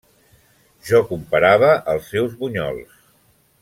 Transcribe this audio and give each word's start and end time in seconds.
Jo 0.87 1.01
comparava 1.11 1.69
els 1.95 2.11
seus 2.15 2.35
bunyols. 2.43 3.01